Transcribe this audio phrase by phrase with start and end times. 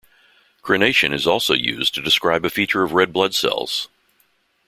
[0.63, 3.87] Crenation is also used to describe a feature of red blood cells.